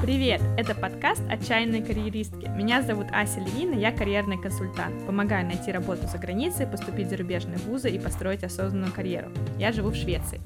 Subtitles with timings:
[0.00, 0.40] Привет!
[0.56, 2.48] Это подкаст «Отчаянные карьеристки».
[2.56, 5.04] Меня зовут Ася Левина, я карьерный консультант.
[5.06, 9.32] Помогаю найти работу за границей, поступить в зарубежные вузы и построить осознанную карьеру.
[9.58, 10.40] Я живу в Швеции.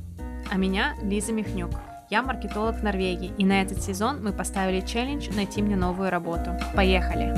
[0.51, 1.73] А меня Лиза Михнюк.
[2.09, 6.53] Я маркетолог в Норвегии, и на этот сезон мы поставили челлендж найти мне новую работу.
[6.75, 7.35] Поехали!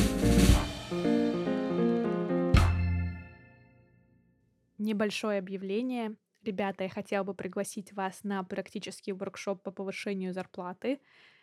[4.79, 6.15] Небольшое объявление.
[6.49, 10.99] Ребята, я хотела бы пригласить вас на практический воркшоп по повышению зарплаты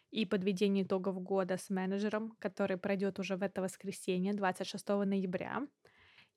[0.09, 5.67] и подведению итогов года с менеджером, который пройдет уже в это воскресенье, 26 ноября.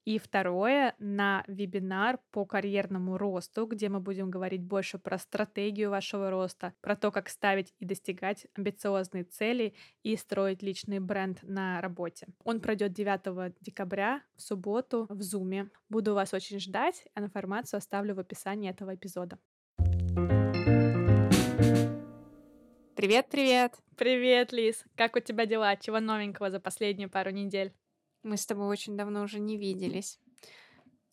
[0.08, 6.30] И второе, на вебинар по карьерному росту, где мы будем говорить больше про стратегию вашего
[6.30, 12.26] роста, про то, как ставить и достигать амбициозные цели и строить личный бренд на работе.
[12.42, 15.68] Он пройдет 9 декабря в субботу в Зуме.
[15.90, 17.04] Буду вас очень ждать.
[17.14, 19.38] Информацию оставлю в описании этого эпизода.
[22.96, 23.74] Привет, привет!
[23.98, 24.86] Привет, Лиз!
[24.96, 25.76] Как у тебя дела?
[25.76, 27.74] Чего новенького за последнюю пару недель?
[28.22, 30.20] Мы с тобой очень давно уже не виделись.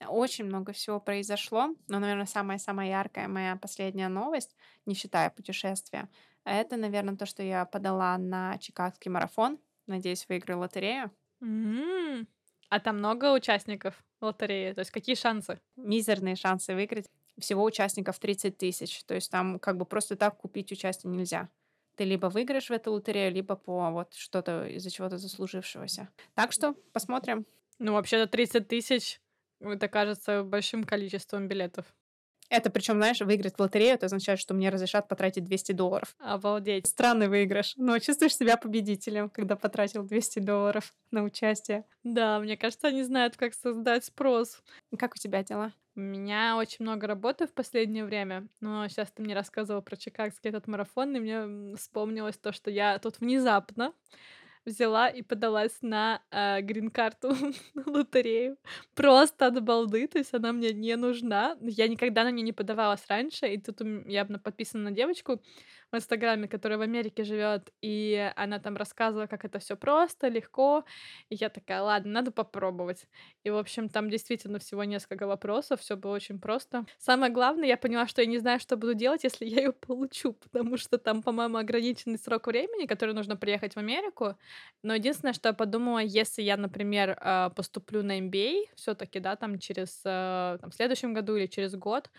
[0.07, 6.09] Очень много всего произошло, но, наверное, самая-самая яркая моя последняя новость, не считая путешествия,
[6.43, 9.59] это, наверное, то, что я подала на Чикагский марафон.
[9.87, 11.11] Надеюсь, выиграю лотерею.
[11.41, 12.27] М,
[12.69, 14.73] А там много участников лотереи?
[14.73, 15.59] То есть какие шансы?
[15.75, 17.09] Мизерные шансы выиграть.
[17.39, 19.03] Всего участников 30 тысяч.
[19.05, 21.49] То есть там как бы просто так купить участие нельзя.
[21.95, 26.09] Ты либо выиграешь в эту лотерею, либо по вот что-то из-за чего-то заслужившегося.
[26.33, 27.45] Так что посмотрим.
[27.79, 29.19] Ну, вообще-то 30 тысяч,
[29.59, 31.85] это кажется большим количеством билетов.
[32.49, 36.15] Это причем, знаешь, выиграть в лотерею, это означает, что мне разрешат потратить 200 долларов.
[36.19, 36.85] Обалдеть.
[36.85, 41.85] Странный выигрыш, но чувствуешь себя победителем, когда потратил 200 долларов на участие.
[42.03, 44.61] Да, мне кажется, они знают, как создать спрос.
[44.97, 45.73] Как у тебя дела?
[45.97, 50.49] У меня очень много работы в последнее время, но сейчас ты мне рассказывал про чикагский
[50.49, 53.93] этот марафон, и мне вспомнилось то, что я тут внезапно
[54.65, 57.33] взяла и подалась на э, грин-карту
[57.85, 58.57] лотерею.
[58.95, 61.55] Просто от балды, то есть она мне не нужна.
[61.61, 65.41] Я никогда на нее не подавалась раньше, и тут я подписана на девочку
[65.91, 70.83] в Инстаграме, которая в Америке живет, и она там рассказывала, как это все просто, легко.
[71.29, 73.07] И я такая, ладно, надо попробовать.
[73.43, 76.85] И, в общем, там действительно всего несколько вопросов, все было очень просто.
[76.97, 80.33] Самое главное, я поняла, что я не знаю, что буду делать, если я ее получу,
[80.33, 84.35] потому что там, по-моему, ограниченный срок времени, который нужно приехать в Америку.
[84.83, 89.59] Но единственное, что я подумала, если я, например, э, поступлю на MBA все-таки, да, там
[89.59, 92.09] через э, там, в следующем году или через год,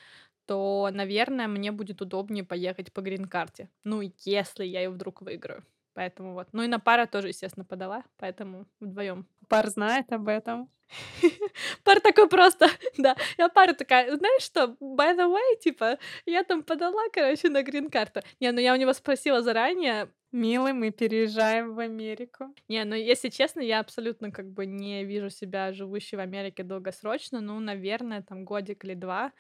[0.46, 3.68] то, наверное, мне будет удобнее поехать по грин-карте.
[3.84, 5.64] Ну, если я ее вдруг выиграю.
[5.94, 6.48] Поэтому вот.
[6.52, 9.26] Ну и на пара тоже, естественно, подала, поэтому вдвоем.
[9.48, 10.68] Пар знает об этом.
[11.84, 12.68] Пара такой просто,
[12.98, 13.16] да.
[13.38, 18.20] Я пара такая, знаешь что, by the way, типа, я там подала, короче, на грин-карту.
[18.40, 22.52] Не, ну я у него спросила заранее, Милый, мы переезжаем в Америку.
[22.68, 27.40] Не, ну если честно, я абсолютно как бы не вижу себя живущей в Америке долгосрочно.
[27.40, 29.32] Ну, наверное, там годик или два,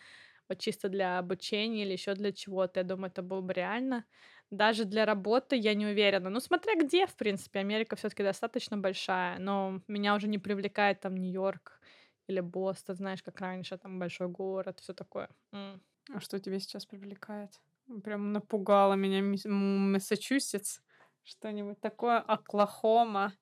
[0.48, 2.80] вот чисто для обучения или еще для чего-то.
[2.80, 4.04] Я думаю, это было бы реально.
[4.50, 6.30] Даже для работы я не уверена.
[6.30, 11.16] Ну, смотря где, в принципе, Америка все-таки достаточно большая, но меня уже не привлекает там
[11.16, 11.80] Нью-Йорк
[12.28, 15.28] или Бостон, знаешь, как раньше, там большой город, все такое.
[15.52, 15.80] М.
[16.12, 17.60] А что тебя сейчас привлекает?
[18.04, 20.80] Прям напугало меня Массачусетс.
[21.22, 22.18] Что-нибудь такое.
[22.18, 23.32] Оклахома,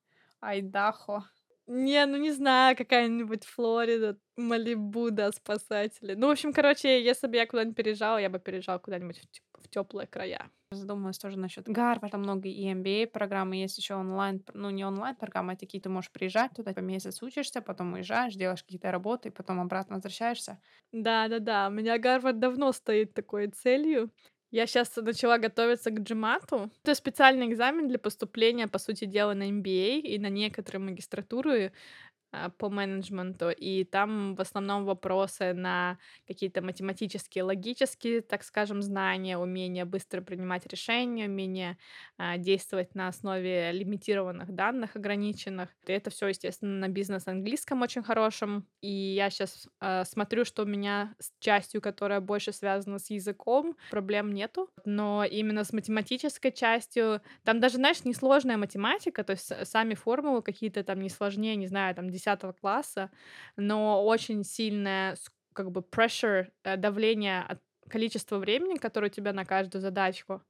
[0.40, 1.24] Айдахо.
[1.66, 6.14] Не, ну не знаю, какая-нибудь Флорида, Малибу, да, спасатели.
[6.14, 9.22] Ну, в общем, короче, если бы я куда-нибудь переезжала, я бы переезжала куда-нибудь
[9.54, 10.50] в, теплые края.
[10.70, 12.18] Задумалась тоже насчет Гарварда.
[12.18, 14.44] Много и MBA программы есть еще онлайн.
[14.52, 18.34] Ну, не онлайн программы, а такие ты можешь приезжать туда, по месяц учишься, потом уезжаешь,
[18.34, 20.60] делаешь какие-то работы, и потом обратно возвращаешься.
[20.92, 24.10] Да-да-да, у меня Гарвард давно стоит такой целью.
[24.54, 26.70] Я сейчас начала готовиться к джимату.
[26.84, 31.72] Это специальный экзамен для поступления, по сути дела, на MBA и на некоторые магистратуры
[32.13, 32.13] а,
[32.58, 39.84] по менеджменту, и там в основном вопросы на какие-то математические, логические, так скажем, знания, умение
[39.84, 41.78] быстро принимать решения, умение
[42.18, 45.70] а, действовать на основе лимитированных данных, ограниченных.
[45.86, 48.66] И это все, естественно, на бизнес-английском очень хорошем.
[48.80, 49.68] И я сейчас
[50.04, 54.70] смотрю, что у меня с частью, которая больше связана с языком, проблем нету.
[54.84, 60.82] Но именно с математической частью, там даже, знаешь, несложная математика, то есть сами формулы какие-то
[60.84, 63.10] там не сложнее, не знаю, там 10 класса,
[63.56, 65.16] но очень сильное
[65.52, 70.42] как бы pressure, э, давление от количества времени, которое у тебя на каждую задачку.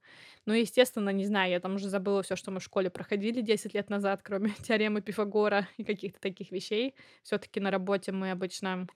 [0.45, 3.73] Ну, естественно, не знаю, я там уже забыла все, что мы в школе проходили 10
[3.73, 6.95] лет назад, кроме теоремы Пифагора и каких-то таких вещей.
[7.23, 8.87] Все-таки на работе мы обычно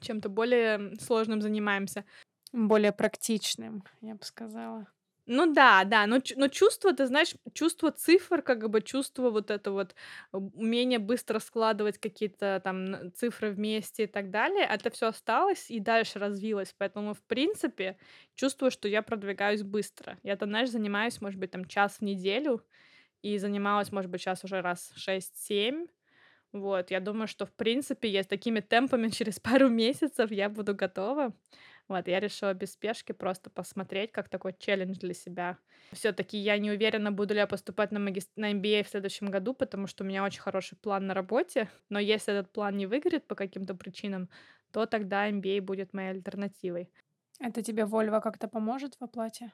[0.00, 2.04] чем-то более сложным занимаемся.
[2.52, 4.86] Более практичным, я бы сказала.
[5.30, 9.70] Ну да, да, но но чувство, ты знаешь, чувство цифр, как бы чувство вот это
[9.72, 9.94] вот,
[10.32, 16.18] умение быстро складывать какие-то там цифры вместе и так далее, это всё осталось и дальше
[16.18, 16.74] развилось.
[16.78, 17.98] Поэтому, в принципе,
[18.36, 20.16] чувствую, что я продвигаюсь быстро.
[20.22, 22.64] Я там, знаешь, занимаюсь, может быть, там час в неделю
[23.22, 25.88] и занималась, может быть, щас уже раз 6-7.
[26.52, 30.74] Вот, я думаю, что, в принципе, я с такими темпами через пару месяцев я буду
[30.74, 31.34] готова.
[31.88, 35.58] Вот, я решила без спешки просто посмотреть, как такой челлендж для себя.
[35.92, 39.54] Всё-таки я не уверена, буду ли я поступать на магис на MBA в следующем году,
[39.54, 41.68] потому что у меня очень хороший план на работе.
[41.88, 44.28] Но если этот план не выгорит по каким-то причинам,
[44.70, 46.90] то тогда MBA будет моей альтернативой.
[47.40, 49.52] Это тебе Volvo как-то поможет в оплате?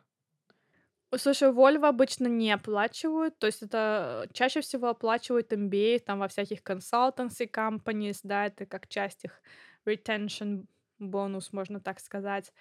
[1.16, 6.60] Слушай, Volvo обычно не оплачивают, то есть это, чаще всего оплачивают MBA там во всяких
[6.62, 9.40] consultancy companies, да, это как часть их
[9.86, 10.64] retention
[11.04, 12.52] бонус, можно так сказать.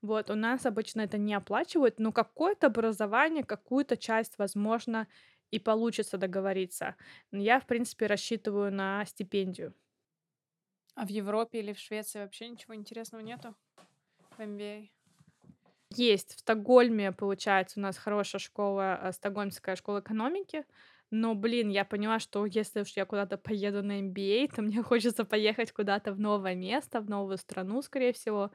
[0.00, 5.06] Вот, у нас обычно это не оплачивают, но какое-то образование, какую-то часть, возможно,
[5.50, 6.96] и получится договориться.
[7.30, 9.74] Я, в принципе, рассчитываю на стипендию.
[10.94, 13.54] А в Европе или в Швеции вообще ничего интересного нету
[14.36, 14.90] в MBA?
[15.90, 16.34] Есть.
[16.36, 20.64] В Стокгольме, получается, у нас хорошая школа, э, Стокгольмская школа экономики.
[21.14, 25.24] Но, блин, я поняла, что если уж я куда-то поеду на MBA, то мне хочется
[25.26, 28.50] поехать куда-то в новое место, в новую страну, скорее всего,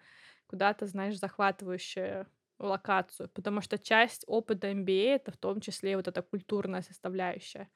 [0.47, 2.25] куда-то, знаешь, захватывающую
[2.57, 3.29] локацию.
[3.29, 7.69] Потому что часть опыта MBA- это в том числе вот эта культурная составляющая.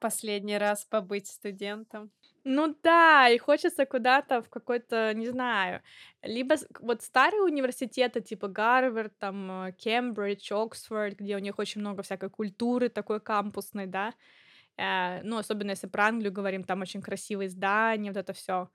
[0.00, 2.12] Последний раз побыть студентом.
[2.44, 5.82] Ну да, и хочется куда-то в какой-то, не знаю,
[6.22, 12.02] либо вот старые университеты типа Гарвард, там, э, Кембридж, Оксфорд, где у них очень много
[12.02, 14.14] всякой культуры такой кампусной, да.
[14.78, 18.70] Э, ну, особенно если про Англию говорим, там очень красивые здания, вот это всё.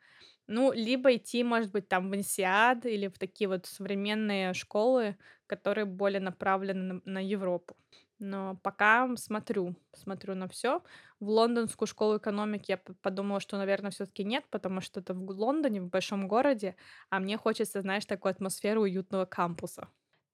[0.48, 5.18] Ну, либо идти, может быть, там в INSEAD или в такие вот современные школы,
[5.48, 7.76] которые более направлены на на Европу.
[8.20, 10.82] Но пока, смотрю смотрю на всё.
[11.20, 15.82] В лондонскую школу экономики я подумала, что, наверно, всё-таки нет, потому что это в Лондоне,
[15.82, 16.76] в большом городе,
[17.10, 19.88] а мне хочется, знаешь, такой атмосферы уютного кампуса.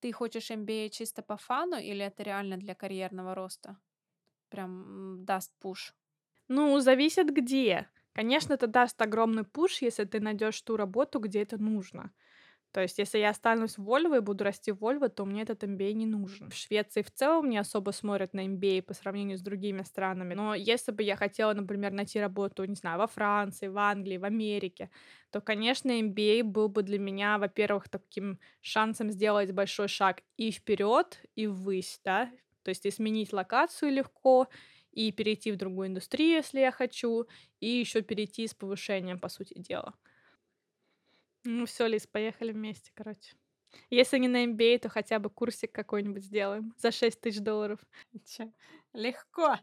[0.04, 3.78] Ты хочешь MBA чисто по фану или это реально для карьерного роста?
[4.50, 5.94] Прям, даст пуш?
[6.50, 7.88] Ну, зависит где.
[8.14, 12.12] Конечно, это даст огромный пуш, если ты найдёшь ту работу, где это нужно.
[12.74, 15.64] То есть, если я останусь в Volvo и буду расти в Volvo, то мне этот
[15.64, 16.50] MBA не нужен.
[16.50, 20.34] В Швеции в целом не особо смотрят на MBA по сравнению с другими странами.
[20.36, 24.24] Но если бы я хотела, например, найти работу, не знаю, во Франции, в Англии, в
[24.24, 24.90] Америке,
[25.32, 31.20] то, конечно, MBA был бы для меня, во-первых, таким шансом сделать большой шаг и вперёд,
[31.36, 32.32] и ввысь, да.
[32.64, 34.48] То есть и сменить локацию легко,
[34.92, 37.26] и перейти в другую индустрию, если я хочу,
[37.60, 39.94] и ещё перейти с повышением, по сути дела.
[41.46, 43.34] Ну всё, Лиз, поехали вместе, короче.
[43.90, 47.80] Если не на MBA, то хотя бы курсик какой-нибудь сделаем за 6000 долларов.
[48.26, 48.52] Чё,
[48.94, 49.58] легко.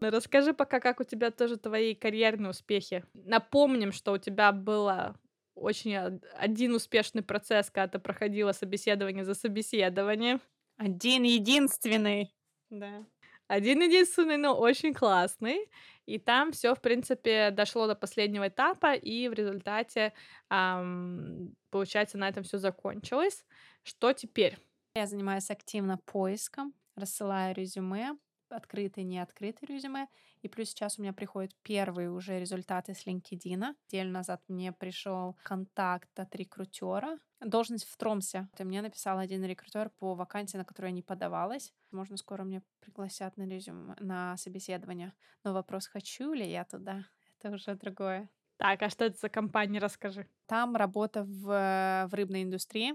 [0.00, 3.04] Расскажи пока, как у тебя тоже твои карьерные успехи.
[3.12, 5.16] Напомним, что у тебя было
[5.54, 10.40] очень од один успешный процесс, когда ты проходила собеседование за собеседованием.
[10.78, 12.30] Один-единственный.
[12.70, 13.04] Да.
[13.50, 15.68] Один-единственный, но очень классный.
[16.06, 20.12] И там всё, в принципе, дошло до последнего этапа, и в результате,
[20.48, 23.44] ам, получается, на этом всё закончилось.
[23.82, 24.56] Что теперь?
[24.94, 28.12] Я занимаюсь активно поиском, рассылаю резюме,
[28.52, 30.08] открытые, неоткрытые резюме.
[30.42, 33.76] И плюс сейчас у меня приходят первые уже результаты с "Линкедина".
[33.92, 37.18] Неделю назад мне пришёл контакт от рекрутера.
[37.40, 38.48] Должность в Тромсе.
[38.58, 41.72] И мне написал один рекрутер по вакансии, на которую я не подавалась.
[41.90, 45.14] Возможно, скоро меня пригласят на резюме на собеседование.
[45.44, 47.06] Но вопрос, хочу ли я туда,
[47.38, 48.30] это уже другое.
[48.58, 50.26] Так, а что это за компания, расскажи.
[50.46, 52.92] Там работа в, э, в рыбной индустрии.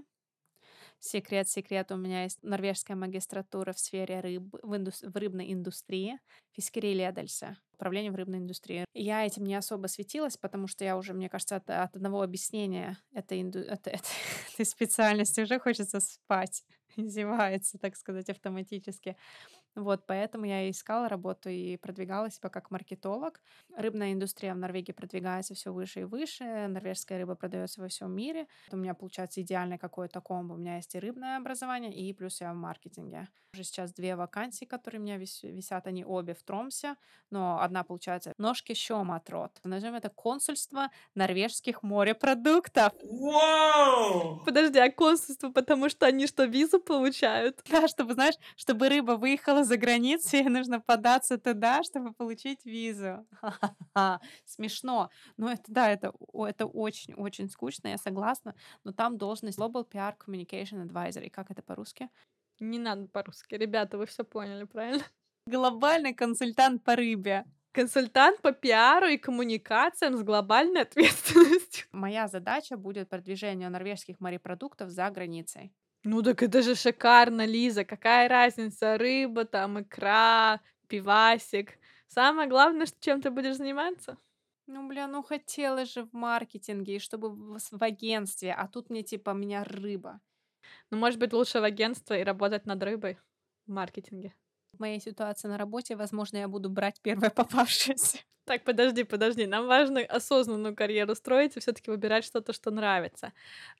[0.98, 6.18] Секрет секрет, у меня есть норвежская магистратура в сфере рыб в индус в рыбной индустрии,
[6.58, 8.84] Fiskeriledelse, управление в рыбной индустрии.
[8.94, 12.98] Я этим не особо светилась, потому что я уже, мне кажется, от от одного объяснения
[13.12, 14.04] этой инду эт эт
[14.54, 16.64] этой специальности уже хочется спать.
[16.96, 19.16] Зевается, так сказать, автоматически.
[19.76, 23.42] Вот поэтому я и искала работу и продвигалась себя как маркетолог.
[23.76, 26.44] Рыбная индустрия в Норвегии продвигается всё выше и выше.
[26.68, 28.46] Норвежская рыба продаётся во всём мире.
[28.72, 30.54] У меня получается идеальное какое-то комбо.
[30.54, 33.28] У меня есть и рыбное образование, и плюс я в маркетинге.
[33.52, 36.96] Уже сейчас 2 вакансии, которые у меня вис висят, они обе в Тромсе,
[37.30, 39.50] но одна, получается, Norske Sjømatråd.
[39.64, 42.92] Назовём это консульство норвежских морепродуктов.
[44.44, 47.60] Подожди, а консульство, потому что они что, визу получают?
[47.70, 53.26] Да, чтобы, знаешь, чтобы рыба выехала за границей, и нужно податься туда, чтобы получить визу.
[54.44, 55.10] Смешно.
[55.36, 58.54] Но это, да, это, это очень-очень скучно, я согласна.
[58.84, 61.30] Но там должность Global PR Communication Advisory.
[61.30, 62.08] Как это по-русски?
[62.60, 63.54] Не надо по-русски.
[63.54, 65.04] Ребята, вы все поняли, правильно?
[65.46, 67.44] Глобальный консультант по рыбе.
[67.72, 71.86] Консультант по пиару и коммуникациям с глобальной ответственностью.
[71.92, 75.74] Моя задача будет продвижение норвежских морепродуктов за границей.
[76.08, 77.84] Ну так это же шикарно, Лиза.
[77.84, 78.96] Какая разница?
[78.96, 81.78] Рыба, там, икра, пивасик.
[82.06, 84.16] Самое главное, что чем ты будешь заниматься.
[84.68, 89.02] Ну, бля, ну хотелось же в маркетинге, и чтобы в, в агентстве, а тут мне
[89.02, 90.20] типа, меня рыба.
[90.90, 93.18] Ну, может быть, лучше в агентство и работать над рыбой
[93.66, 94.32] в маркетинге
[94.76, 98.18] в моей ситуации на работе, возможно, я буду брать первое попавшееся.
[98.46, 99.44] Так, подожди, подожди.
[99.44, 103.32] Нам важно осознанную карьеру строить и все-таки выбирать что-то, что нравится.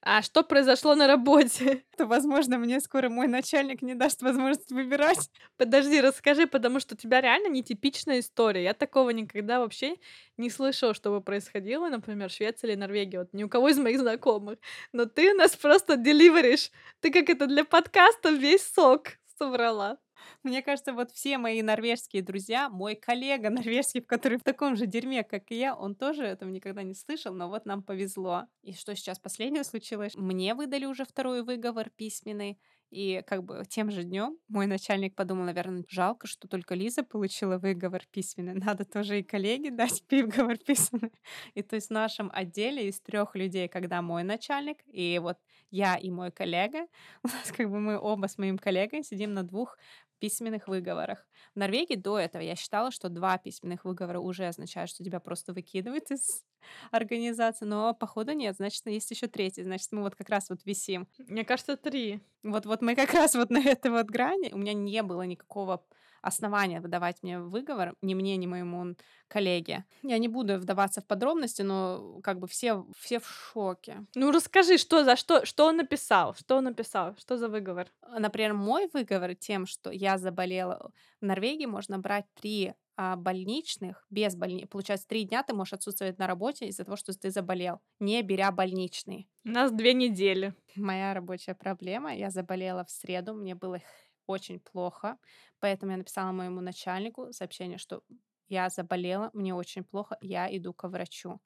[0.02, 1.84] А что произошло на работе?
[1.96, 5.30] То, возможно, мне скоро мой начальник не даст возможность выбирать.
[5.56, 8.64] Подожди, расскажи, потому что у тебя реально нетипичная история.
[8.64, 9.98] Я такого никогда вообще
[10.36, 13.18] не слышала, чтобы происходило, например, в Швеции или Норвегии.
[13.18, 14.58] Вот ни у кого из моих знакомых.
[14.92, 16.72] Но ты нас просто деливеришь.
[16.98, 19.98] Ты как это для подкаста весь сок собрала.
[20.42, 25.24] Мне кажется, вот все мои норвежские друзья, мой коллега норвежский, который в таком же дерьме,
[25.24, 28.44] как и я, он тоже этого никогда не слышал, но вот нам повезло.
[28.62, 30.14] И что сейчас последнее случилось?
[30.14, 32.58] Мне выдали уже второй выговор письменный,
[32.90, 37.58] и как бы тем же днем мой начальник подумал, наверное, жалко, что только Лиза получила
[37.58, 38.54] выговор письменный.
[38.54, 41.12] Надо тоже и коллеге дать выговор письменный.
[41.54, 45.38] И то есть в нашем отделе из трех людей, когда мой начальник, и вот
[45.70, 46.86] я и мой коллега,
[47.24, 49.76] у нас как бы мы оба с моим коллегой сидим на двух
[50.18, 51.26] письменных выговорах.
[51.54, 55.52] В Норвегии до этого я считала, что два письменных выговора уже означают, что тебя просто
[55.52, 56.44] выкидывают из
[56.90, 61.08] организации, но походу нет, значит, есть еще третий, значит, мы вот как раз вот висим.
[61.18, 62.20] Мне кажется, три.
[62.42, 64.52] Вот, вот мы как раз вот на этой вот грани.
[64.52, 65.84] У меня не было никакого
[66.26, 68.96] основания выдавать мне выговор, ни мне, ни моему
[69.28, 69.84] коллеге.
[70.02, 74.06] Я не буду вдаваться в подробности, но как бы все, все в шоке.
[74.14, 77.88] Ну расскажи, что за что, что он написал, что он написал, что за выговор?
[78.18, 80.92] Например, мой выговор тем, что я заболела.
[81.20, 84.64] В Норвегии можно брать три а, больничных без больни.
[84.64, 88.50] Получается, три дня ты можешь отсутствовать на работе из-за того, что ты заболел, не беря
[88.50, 89.28] больничный.
[89.44, 90.54] У нас две недели.
[90.76, 92.14] Моя рабочая проблема.
[92.14, 93.80] Я заболела в среду, мне было
[94.26, 95.18] очень плохо,
[95.60, 98.02] поэтому я написала моему начальнику сообщение, что
[98.48, 101.40] я заболела, мне очень плохо, я иду к врачу.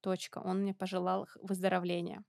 [0.00, 0.38] Точка.
[0.38, 2.24] Он мне пожелал выздоровления.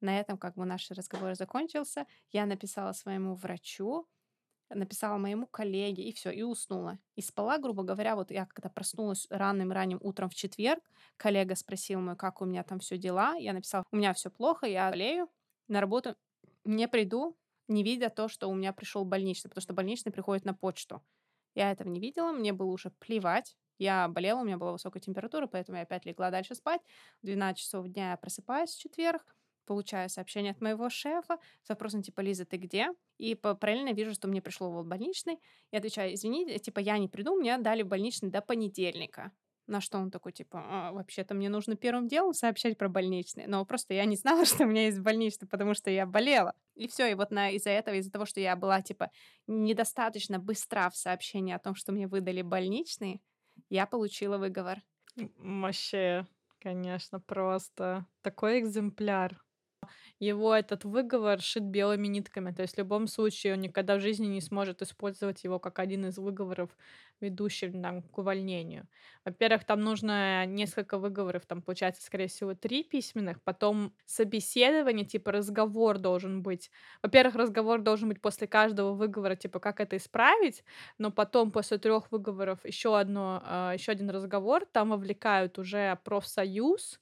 [0.00, 2.06] На этом как бы наш разговор закончился.
[2.30, 4.06] Я написала своему врачу,
[4.68, 6.98] написала моему коллеге, и все, и уснула.
[7.14, 10.82] И спала, грубо говоря, вот я когда проснулась ранним-ранним утром в четверг,
[11.16, 13.34] коллега спросил мой, как у меня там все дела.
[13.36, 15.28] Я написала, у меня все плохо, я болею,
[15.68, 16.16] на работу
[16.64, 17.36] не приду,
[17.72, 21.02] не видя то, что у меня пришел больничный, потому что больничный приходит на почту.
[21.54, 23.56] Я этого не видела, мне было уже плевать.
[23.78, 26.80] Я болела, у меня была высокая температура, поэтому я опять легла дальше спать.
[27.22, 29.34] В 12 часов дня я просыпаюсь в четверг,
[29.66, 32.88] получаю сообщение от моего шефа с вопросом типа «Лиза, ты где?»
[33.18, 35.38] И параллельно вижу, что мне пришло в больничный.
[35.70, 39.32] Я отвечаю «Извините, типа я не приду, мне дали больничный до понедельника».
[39.66, 43.46] На что он такой, типа, а, вообще-то мне нужно первым делом сообщать про больничный.
[43.46, 46.54] Но просто я не знала, что у меня есть больничный, потому что я болела.
[46.74, 49.10] И все, и вот на, из-за этого, из-за того, что я была, типа,
[49.46, 53.22] недостаточно быстра в сообщении о том, что мне выдали больничный,
[53.68, 54.82] я получила выговор.
[55.36, 56.26] Вообще,
[56.58, 59.42] конечно, просто такой экземпляр
[60.24, 62.52] его этот выговор шит белыми нитками.
[62.52, 66.06] То есть в любом случае он никогда в жизни не сможет использовать его как один
[66.06, 66.70] из выговоров,
[67.20, 68.86] ведущих там, к увольнению.
[69.24, 75.98] Во-первых, там нужно несколько выговоров, там получается, скорее всего, три письменных, потом собеседование, типа разговор
[75.98, 76.70] должен быть.
[77.02, 80.64] Во-первых, разговор должен быть после каждого выговора, типа как это исправить,
[80.98, 87.00] но потом после трех выговоров еще одно, а, еще один разговор, там вовлекают уже профсоюз,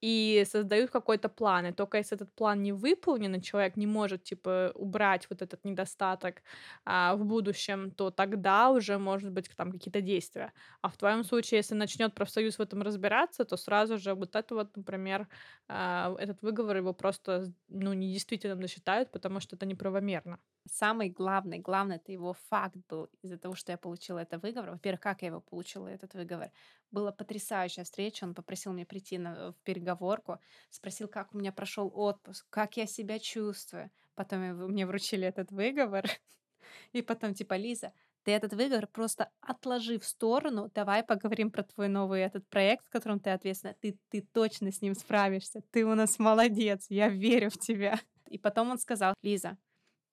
[0.00, 1.66] и создают какой-то план.
[1.66, 5.64] И только если этот план не выполнен, и человек не может, типа, убрать вот этот
[5.64, 6.42] недостаток
[6.84, 10.52] а, в будущем, то тогда уже, может быть, там какие-то действия.
[10.82, 14.54] А в твоем случае, если начнет профсоюз в этом разбираться, то сразу же вот это
[14.54, 15.28] вот, например,
[15.68, 20.38] а, этот выговор его просто, ну, недействительным засчитают, потому что это неправомерно.
[20.70, 24.70] Самый главный, главный это его факт был из-за того, что я получила это выговор.
[24.70, 26.50] Во-первых, как я его получила, этот выговор?
[26.90, 28.24] Была потрясающая встреча.
[28.24, 32.86] Он попросил меня прийти на, в переговорку, спросил, как у меня прошел отпуск, как я
[32.86, 33.90] себя чувствую.
[34.14, 36.04] Потом мне вручили этот выговор.
[36.92, 37.92] И потом, типа, Лиза,
[38.24, 42.90] ты этот выговор просто отложи в сторону, давай поговорим про твой новый этот проект, в
[42.90, 43.74] котором ты ответственна.
[43.80, 45.62] Ты, ты точно с ним справишься.
[45.70, 48.00] Ты у нас молодец, я верю в тебя.
[48.28, 49.56] И потом он сказал, Лиза,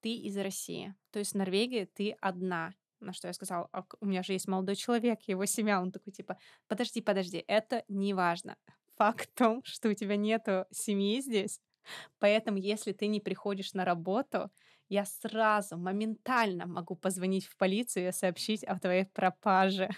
[0.03, 0.93] ты из России.
[1.11, 2.73] То есть в Норвегии ты одна.
[2.99, 5.81] На что я сказала, «А у меня же есть молодой человек, его семья.
[5.81, 8.57] Он такой, типа, подожди, подожди, это не важно.
[8.97, 11.59] Факт в том, что у тебя нету семьи здесь,
[12.19, 14.51] поэтому если ты не приходишь на работу,
[14.89, 19.89] я сразу, моментально могу позвонить в полицию и сообщить о твоей пропаже.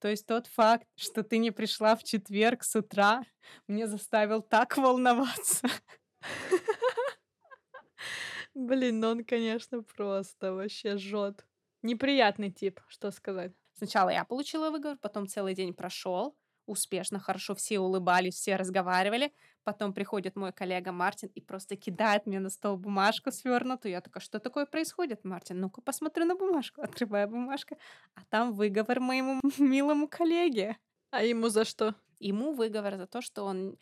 [0.00, 3.22] То есть тот факт, что ты не пришла в четверг с утра,
[3.68, 5.68] мне заставил так волноваться.
[8.54, 11.46] Блин, ну он, конечно, просто вообще жжет.
[11.82, 13.52] Неприятный тип, что сказать.
[13.72, 19.32] Сначала я получила выговор, потом целый день прошел, успешно, хорошо, все улыбались, все разговаривали.
[19.64, 23.92] Потом приходит мой коллега Мартин и просто кидает мне на стол бумажку свернутую.
[23.92, 25.60] Я такая, что такое происходит, Мартин?
[25.60, 26.82] Ну-ка посмотрю на бумажку.
[26.82, 27.76] Открываю бумажку,
[28.14, 30.76] а там выговор моему милому коллеге.
[31.10, 31.94] А ему за что?
[32.18, 33.78] Ему выговор за то, что он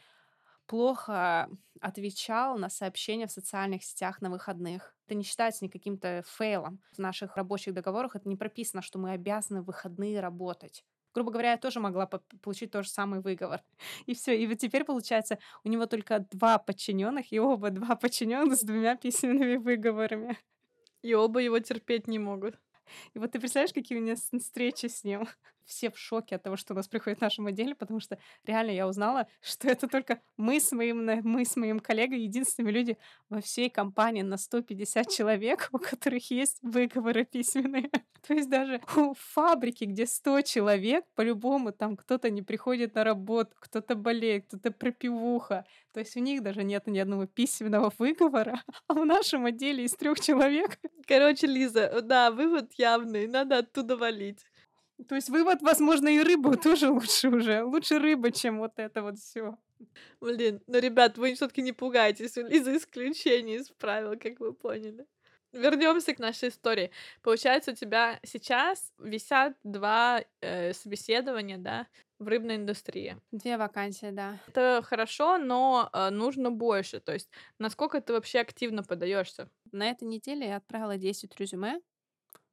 [0.71, 1.51] плохо
[1.81, 4.95] отвечал на сообщения в социальных сетях на выходных.
[5.07, 6.81] Это не считается никаким-то фейлом.
[6.93, 11.51] В наших рабочих договорах это не прописано, что мы обязаны в выходные работать грубо говоря,
[11.51, 13.65] я тоже могла получить тот же самый выговор.
[14.07, 14.41] И все.
[14.41, 18.95] И вот теперь, получается, у него только два подчиненных, и оба два подчиненных с двумя
[18.95, 20.39] письменными выговорами.
[21.03, 22.61] И оба его терпеть не могут.
[23.15, 25.27] И вот ты представляешь, какие у меня встречи с ним?
[25.65, 28.71] Все в шоке от того, что у нас приходит в нашем отделе, потому что реально
[28.71, 32.99] я узнала, что это только мы с моим, мы с моим коллегой единственные люди
[33.29, 37.91] во всей компании на 150 человек, у которых есть выговоры письменные.
[38.27, 43.51] То есть даже у фабрики, где 100 человек, по-любому там кто-то не приходит на работу,
[43.61, 45.65] кто-то болеет, кто-то пропивуха.
[45.93, 49.93] То есть у них даже нет ни одного письменного выговора, а в нашем отделе из
[49.93, 50.79] трех человек.
[51.07, 54.45] Короче, Лиза, да, вывод явный, надо оттуда валить.
[55.09, 57.63] То есть вывод, возможно, и рыбу тоже лучше уже.
[57.63, 59.57] Лучше рыба, чем вот это вот все.
[60.21, 65.07] Блин, ну, ребят, вы все-таки не пугайтесь, Лизы исключение из правил, как вы поняли.
[65.53, 66.93] Вернемся к нашей истории.
[67.23, 71.89] Получается, у тебя сейчас висят два э, собеседования, да,
[72.21, 73.17] в рыбной индустрии.
[73.33, 74.39] Две вакансии, да.
[74.47, 77.01] Это хорошо, но э, нужно больше.
[77.01, 79.49] То есть, насколько ты вообще активно подаешься?
[79.73, 81.81] На этой неделе я отправила 10 резюме.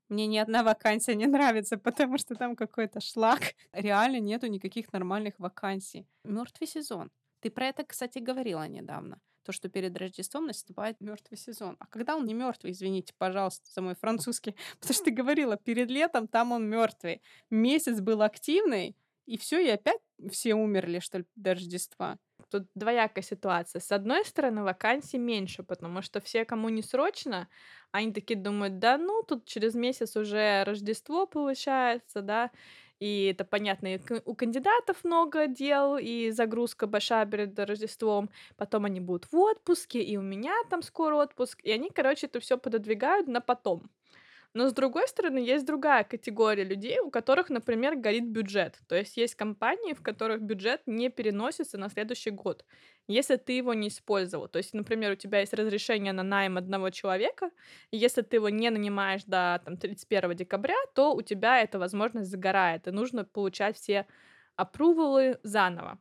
[0.10, 3.42] Мне ни одна вакансия не нравится, потому что там какой-то шлак.
[3.74, 6.08] Реально нету никаких нормальных вакансий.
[6.24, 7.12] Мертвый сезон.
[7.42, 11.77] Ты про это, кстати, говорила недавно то, что перед Рождеством наступает мертвый сезон.
[11.79, 15.90] А когда он не мертвый, извините, пожалуйста, за мой французский, потому что ты говорила, перед
[15.90, 17.22] летом там он мертвый.
[17.50, 22.18] Месяц был активный, и все, и опять все умерли, что ли, до Рождества.
[22.50, 23.79] Тут двоякая ситуация.
[23.79, 27.48] С одной стороны, вакансий меньше, потому что все, кому не срочно,
[27.92, 32.52] они такие думают, да ну, тут через месяц уже Рождество получается, да,
[33.00, 39.00] и это понятно, и у кандидатов много дел, и загрузка большая перед Рождеством, потом они
[39.00, 43.28] будут в отпуске, и у меня там скоро отпуск, и они, короче, это все пододвигают
[43.28, 43.90] на потом.
[44.57, 48.79] Но с другой стороны, есть другая категория людей, у которых, например, горит бюджет.
[48.87, 52.65] То есть есть компании, в которых бюджет не переносится на следующий год,
[53.07, 54.48] если ты его не использовал.
[54.48, 57.51] То есть, например, у тебя есть разрешение на найм одного человека,
[57.91, 62.31] и если ты его не нанимаешь до там, 31 декабря, то у тебя эта возможность
[62.31, 64.07] загорает, и нужно получать все
[64.55, 66.00] апрувалы заново.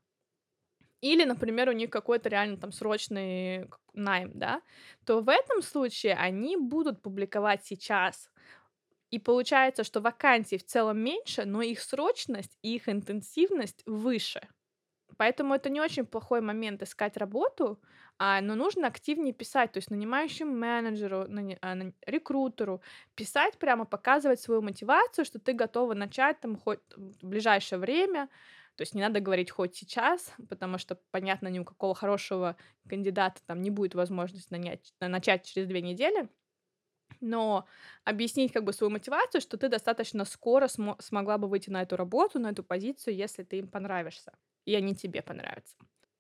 [1.00, 4.62] Или, например, у них какой-то реально там срочный найм, да,
[5.04, 8.30] то в этом случае они будут публиковать сейчас.
[9.11, 14.48] И получается, что вакансий в целом меньше, но их срочность и их интенсивность выше.
[15.18, 17.80] Поэтому это не очень плохой момент искать работу,
[18.18, 21.74] а, но нужно активнее писать, то есть нанимающему менеджеру, нани, а,
[22.06, 22.82] рекрутеру,
[23.14, 28.28] писать прямо, показывать свою мотивацию, что ты готова начать там хоть в ближайшее время,
[28.76, 32.56] то есть не надо говорить хоть сейчас, потому что, понятно, ни у какого хорошего
[32.88, 36.28] кандидата там не будет возможности нанять, начать через две недели,
[37.20, 37.66] но
[38.04, 41.96] объяснить как бы свою мотивацию, что ты достаточно скоро см- смогла бы выйти на эту
[41.96, 44.32] работу, на эту позицию, если ты им понравишься,
[44.64, 45.76] и они тебе понравятся.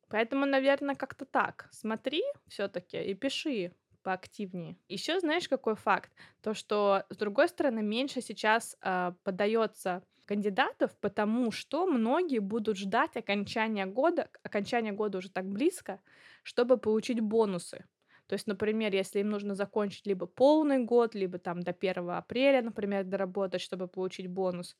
[0.08, 1.68] Поэтому, наверное, как-то так.
[1.72, 4.78] Смотри все-таки и пиши поактивнее.
[4.88, 6.12] Еще знаешь, какой факт?
[6.40, 13.16] То, что, с другой стороны, меньше сейчас э, подается кандидатов, потому что многие будут ждать
[13.16, 16.00] окончания года, окончания года уже так близко,
[16.42, 17.86] чтобы получить бонусы.
[18.26, 22.62] То есть, например, если им нужно закончить либо полный год, либо там до 1 апреля,
[22.62, 24.76] например, доработать, чтобы получить бонус,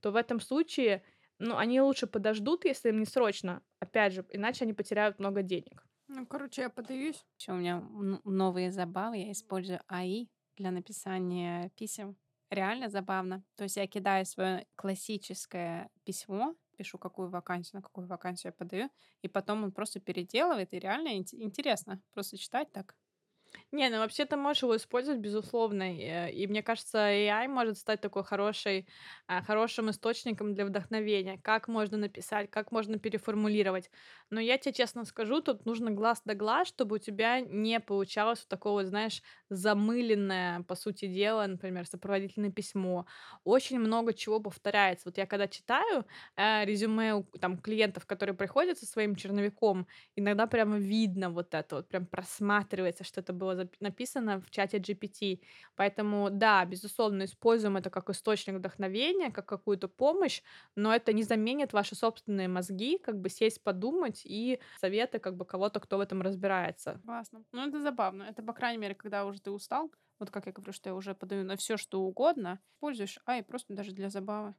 [0.00, 1.02] то в этом случае,
[1.38, 5.84] ну, они лучше подождут, если им не срочно, опять же, иначе они потеряют много денег.
[6.08, 7.24] Ну, короче, я подаюсь.
[7.38, 7.80] Еще у меня
[8.24, 9.18] новые забавы.
[9.18, 12.16] Я использую АИ для написания писем.
[12.50, 13.44] Реально забавно.
[13.56, 18.90] То есть я кидаю свое классическое письмо, пишу, какую вакансию, на какую вакансию я подаю,
[19.22, 22.94] и потом он просто переделывает, и реально интересно просто читать так.
[23.72, 25.82] Не, ну вообще ты можешь его использовать, безусловно.
[25.84, 28.88] Э, и мне кажется, AI может стать такой хорошей
[29.26, 31.38] а, хорошим источником для вдохновения.
[31.42, 33.90] Как можно написать, как можно переформулировать.
[34.30, 38.40] Но я тебе честно скажу, тут нужно глаз да глаз, чтобы у тебя не получалось
[38.40, 43.06] вот такое вот, знаешь, замыленное, по сути дела, например, сопроводительное письмо.
[43.44, 45.08] Очень много чего повторяется.
[45.08, 49.86] Вот я когда читаю, э, резюме у там клиентов, которые приходят со своим черновиком,
[50.16, 55.42] иногда прямо видно вот это вот, прям просматривается, что это было написано в чате GPT.
[55.76, 60.42] Поэтому да, безусловно, используем это как источник вдохновения, как какую-то помощь,
[60.76, 65.44] но это не заменит ваши собственные мозги, как бы сесть, подумать и советы как бы
[65.46, 67.02] кого-то, кто в этом разбирается.
[67.04, 67.44] Классно.
[67.52, 68.22] Ну, это забавно.
[68.24, 71.14] Это, по крайней мере, когда уже ты устал, вот как я говорю, что я уже
[71.14, 74.54] подаю на все что угодно, пользуешь, а и просто даже для забавы.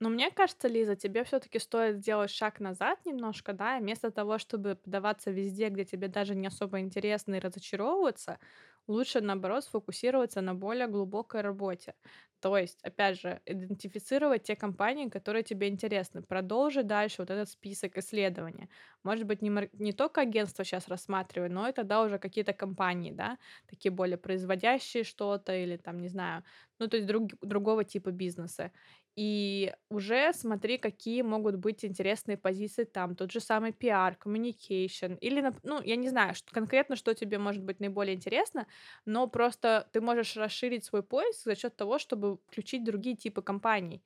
[0.00, 4.76] Но мне кажется, Лиза, тебе все-таки стоит сделать шаг назад немножко, да, вместо того, чтобы
[4.76, 8.38] подаваться везде, где тебе даже не особо интересно и разочаровываться,
[8.86, 11.94] лучше, наоборот, сфокусироваться на более глубокой работе.
[12.40, 17.98] То есть, опять же, идентифицировать те компании, которые тебе интересны, продолжить дальше вот этот список
[17.98, 18.70] исследований.
[19.02, 23.10] Может быть, не, мар- не только агентство сейчас рассматриваю, но и тогда уже какие-то компании,
[23.10, 26.44] да, такие более производящие что-то или там, не знаю,
[26.78, 28.70] ну, то есть друг- другого типа бизнеса.
[29.18, 33.16] И уже смотри, какие могут быть интересные позиции там.
[33.16, 35.18] Тот же самый пиар, communication.
[35.20, 38.66] Или, ну, я не знаю, что, конкретно, что тебе может быть наиболее интересно,
[39.06, 44.04] но просто ты можешь расширить свой поиск за счет того, чтобы включить другие типы компаний.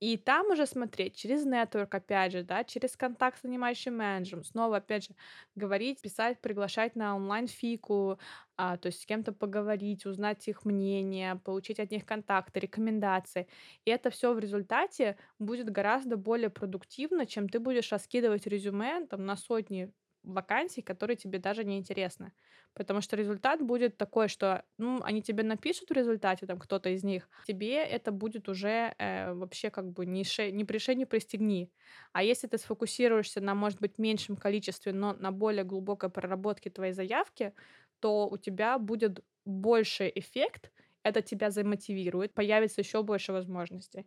[0.00, 4.44] И там уже смотреть через network, опять же, да, через контакт с нанимающим менеджером.
[4.44, 5.14] Снова, опять же,
[5.54, 8.18] говорить, писать, приглашать на онлайн-фику,
[8.58, 13.48] а, то есть с кем-то поговорить, узнать их мнение, получить от них контакты, рекомендации.
[13.86, 19.24] И это все в результате будет гораздо более продуктивно, чем ты будешь раскидывать резюме там,
[19.24, 19.92] на сотни
[20.26, 22.32] вакансий, которые тебе даже не интересны.
[22.74, 27.04] Потому что результат будет такой, что, ну, они тебе напишут в результате, там, кто-то из
[27.04, 31.70] них, тебе это будет уже э, вообще как бы не, ше, не пришей, не пристегни.
[32.12, 36.92] А если ты сфокусируешься на, может быть, меньшем количестве, но на более глубокой проработке твоей
[36.92, 37.54] заявки,
[38.00, 44.06] то у тебя будет больше эффект, это тебя замотивирует, появится еще больше возможностей.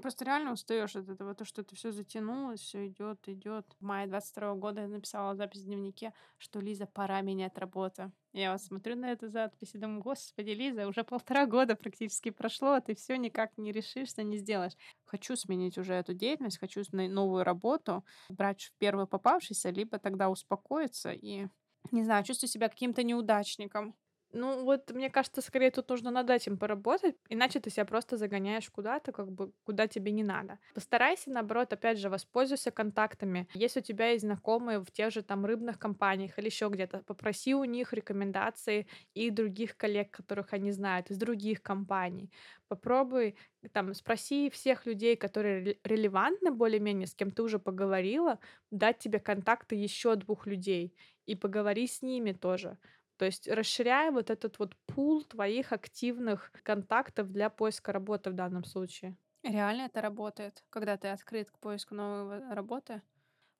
[0.00, 3.66] Просто реально устаешь от этого, то, что это все затянулось, все идет, идет.
[3.80, 8.12] В мае двадцать второго года я написала запись в дневнике, что Лиза, пора менять работу.
[8.32, 12.72] Я вот смотрю на эту запись и думаю, господи, Лиза, уже полтора года практически прошло,
[12.72, 14.76] а ты все никак не решишься, не сделаешь.
[15.04, 21.12] Хочу сменить уже эту деятельность, хочу новую работу, брать в первую попавшийся, либо тогда успокоиться
[21.12, 21.48] и,
[21.90, 23.94] не знаю, чувствую себя каким-то неудачником.
[24.36, 28.68] Ну, вот мне кажется, скорее тут нужно над этим поработать, иначе ты себя просто загоняешь
[28.68, 30.58] куда-то, как бы, куда тебе не надо.
[30.72, 33.46] Постарайся, наоборот, опять же, воспользуйся контактами.
[33.54, 37.54] Если у тебя есть знакомые в тех же там рыбных компаниях или еще где-то, попроси
[37.54, 42.32] у них рекомендации и других коллег, которых они знают, из других компаний.
[42.66, 43.36] Попробуй
[43.72, 48.40] там спроси всех людей, которые рел- релевантны более-менее, с кем ты уже поговорила,
[48.72, 52.78] дать тебе контакты еще двух людей и поговори с ними тоже.
[53.16, 58.64] То есть расширяя вот этот вот пул твоих активных контактов для поиска работы в данном
[58.64, 59.16] случае.
[59.42, 63.02] Реально это работает, когда ты открыт к поиску новой работы.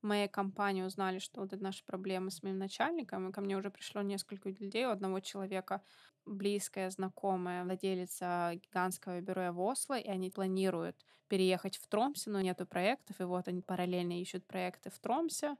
[0.02, 3.56] В моей компании узнали, что вот это наши проблемы с моим начальником, и ко мне
[3.56, 5.82] уже пришло несколько людей, у одного человека
[6.26, 12.66] близкая, знакомая, владелица гигантского бюро в Осло, и они планируют переехать в Тромсе, но нету
[12.66, 15.56] проектов, и вот они параллельно ищут проекты в Тромсе,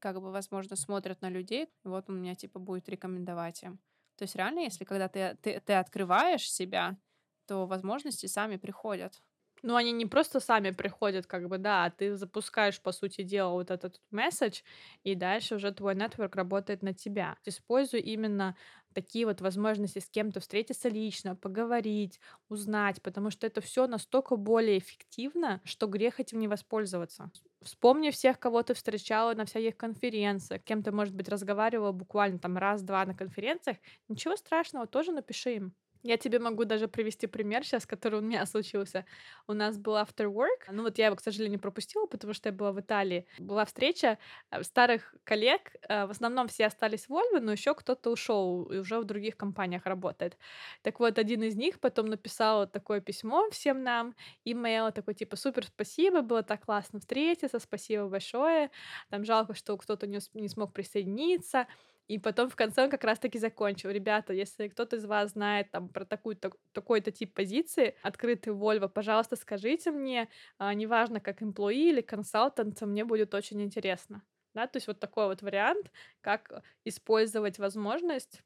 [0.00, 3.78] как бы, возможно, смотрят на людей, вот он меня, типа, будет рекомендовать им.
[4.16, 6.98] То есть реально, если когда ты, ты, ты открываешь себя,
[7.46, 9.22] то возможности сами приходят.
[9.62, 13.52] Ну, они не просто сами приходят, как бы, да, а ты запускаешь, по сути дела,
[13.52, 14.60] вот этот месседж,
[15.02, 17.36] и дальше уже твой нетворк работает на тебя.
[17.44, 18.56] Используй именно
[18.94, 24.78] такие вот возможности с кем-то встретиться лично, поговорить, узнать, потому что это все настолько более
[24.78, 27.30] эффективно, что грех этим не воспользоваться.
[27.62, 32.56] Вспомни всех, кого ты встречала на всяких конференциях, кем ты, может быть, разговаривала буквально там
[32.56, 33.78] раз-два на конференциях.
[34.08, 35.85] Ничего страшного, тоже напиши им.
[36.02, 39.04] Я тебе могу даже привести пример сейчас, который у меня случился.
[39.48, 40.70] У нас был after work.
[40.70, 43.26] Ну вот я его, к сожалению, пропустила, потому что я была в Италии.
[43.38, 44.18] Была встреча
[44.50, 45.72] э, старых коллег.
[45.88, 49.36] э, В основном все остались в Вольво, но еще кто-то ушел и уже в других
[49.36, 50.38] компаниях работает.
[50.82, 55.64] Так вот, один из них потом написал такое письмо всем нам, имейл такой типа «Супер,
[55.66, 58.70] спасибо, было так классно встретиться, спасибо большое».
[59.10, 61.66] Там жалко, что кто-то не, не смог присоединиться.
[62.08, 63.90] И потом в конце он как раз таки закончил.
[63.90, 69.36] Ребята, если кто-то из вас знает там про такую-то, такой-то тип позиции, открытый Вольво, пожалуйста,
[69.36, 74.22] скажите мне, а, неважно, как employee или консалтант, мне будет очень интересно.
[74.54, 75.90] Да, то есть вот такой вот вариант,
[76.22, 78.42] как использовать возможность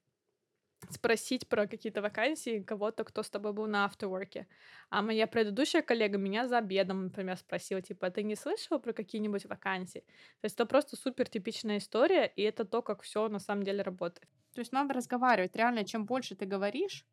[0.88, 4.46] спросить про какие-то вакансии кого-то, кто с тобой был на afterwork.
[4.88, 8.92] А моя предыдущая коллега меня за обедом, например, спросила, типа, «А ты не слышала про
[8.92, 10.04] какие-нибудь вакансии?
[10.40, 13.82] То есть это просто супер типичная история, и это то, как все на самом деле
[13.82, 14.28] работает.
[14.54, 15.54] То есть надо разговаривать.
[15.56, 17.06] Реально, чем больше ты говоришь,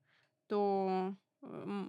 [0.47, 1.15] то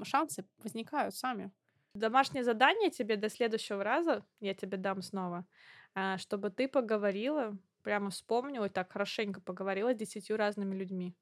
[0.02, 1.50] шансы возникают сами.
[1.94, 5.46] Домашнее задание тебе до следующего раза, я тебе дам снова,
[5.94, 11.16] а, чтобы ты поговорила, прямо вспомнила и так хорошенько поговорила с десятью разными людьми.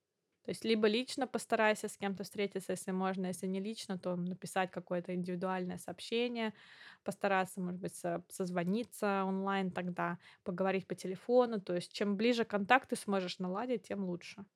[0.47, 4.71] То есть либо лично постарайся с кем-то встретиться, если можно, если не лично, то написать
[4.71, 6.55] какое-то индивидуальное сообщение,
[7.05, 11.61] постараться, может быть, со- созвониться онлайн тогда, поговорить по телефону.
[11.61, 14.47] То есть чем ближе контакт ты сможешь наладить, тем лучше.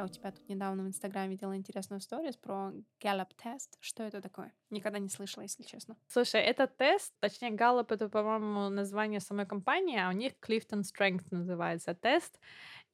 [0.00, 3.76] Я у тебя тут недавно в Инстаграме видела интересную сторис про Gallup тест.
[3.80, 4.50] Что это такое?
[4.70, 5.94] Никогда не слышала, если честно.
[6.08, 11.26] Слушай, это тест, точнее, Gallup это, по-моему, название самой компании, а у них Clifton Strength
[11.30, 12.40] называется тест.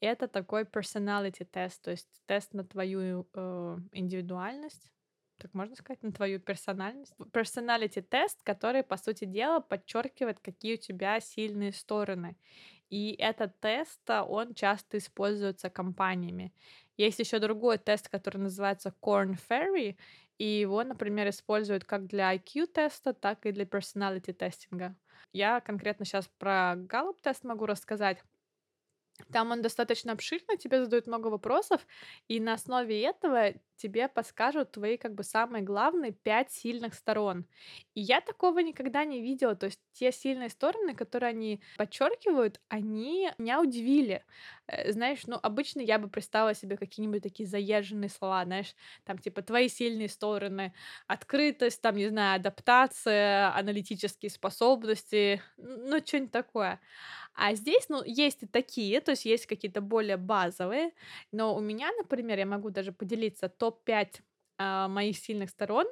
[0.01, 4.91] И это такой personality тест, то есть тест на твою э, индивидуальность,
[5.39, 7.15] так можно сказать, на твою персональность.
[7.33, 12.37] Personality тест, который, по сути дела, подчеркивает, какие у тебя сильные стороны.
[12.89, 16.53] И этот тест, а, он часто используется компаниями.
[16.97, 19.97] Есть еще другой тест, который называется Corn Ferry,
[20.39, 24.97] и его, например, используют как для IQ-теста, так и для personality тестинга.
[25.33, 28.23] Я конкретно сейчас про Gallup тест могу рассказать.
[29.33, 31.87] Там он достаточно обширный, тебе задают много вопросов,
[32.29, 37.47] и на основе этого тебе подскажут твои как бы самые главные 5 сильных сторон.
[37.95, 39.55] И я такого никогда не видела.
[39.55, 44.25] То есть те сильные стороны, которые они подчеркивают, они меня удивили.
[44.67, 48.75] Э, Знаешь, ну обычно я бы представила себе какие-нибудь такие заезженные слова, знаешь,
[49.05, 50.75] там типа твои сильные стороны,
[51.07, 56.81] открытость, там, не знаю, адаптация, аналитические способности, ну что-нибудь такое.
[57.37, 60.93] А здесь, ну, есть такие, то есть есть какие-то более базовые,
[61.33, 64.23] но у меня, например, я могу даже поделиться топ-5
[64.59, 65.87] а, моих сильных сторон.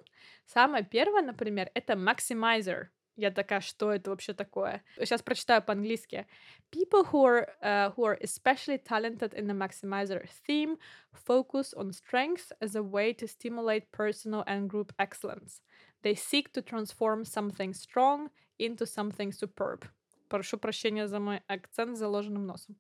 [0.47, 2.87] Самое первое, например, это maximizer.
[3.17, 4.83] Я такая, что это вообще такое?
[4.97, 6.27] Сейчас прочитаю по-английски.
[6.73, 10.77] People who are, uh, who are especially talented in the maximizer theme
[11.13, 15.63] focus on strengths as a way to stimulate personal and group excellence.
[16.03, 19.87] They seek to transform something strong into something superb.
[20.29, 22.77] Прошу прощения за мой акцент с заложенным носом.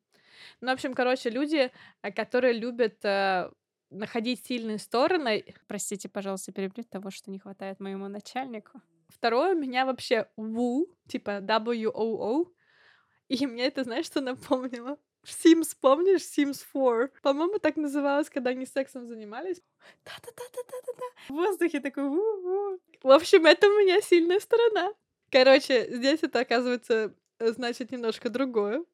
[0.61, 1.70] Ну, в общем, короче, люди,
[2.02, 3.50] э, которые любят э,
[3.90, 5.44] находить сильные стороны.
[5.66, 8.80] Простите, пожалуйста, перебью того, что не хватает моему начальнику.
[9.09, 12.52] Второе, у меня вообще WO, типа W-O-O.
[13.28, 14.98] И мне это, знаешь, что напомнило?
[15.24, 16.22] Sims, помнишь?
[16.22, 17.11] Sims 4.
[17.22, 19.62] По-моему, так называлось, когда они сексом занимались.
[20.04, 21.04] Да-да-да-да-да-да.
[21.28, 22.78] В воздухе такой у-у.
[23.02, 24.92] В общем, это у меня сильная сторона.
[25.30, 28.85] Короче, здесь это, оказывается, значит немножко другое.